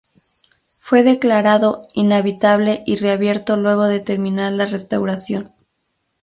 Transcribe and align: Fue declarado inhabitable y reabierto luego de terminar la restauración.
Fue 0.79 1.03
declarado 1.03 1.87
inhabitable 1.93 2.81
y 2.87 2.95
reabierto 2.95 3.55
luego 3.55 3.83
de 3.83 3.99
terminar 3.99 4.51
la 4.53 4.65
restauración. 4.65 5.51